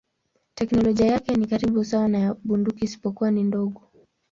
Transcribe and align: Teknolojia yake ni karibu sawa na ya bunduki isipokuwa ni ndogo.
Teknolojia 0.55 1.05
yake 1.05 1.35
ni 1.35 1.47
karibu 1.47 1.83
sawa 1.85 2.07
na 2.07 2.17
ya 2.19 2.33
bunduki 2.43 2.85
isipokuwa 2.85 3.31
ni 3.31 3.43
ndogo. 3.43 3.81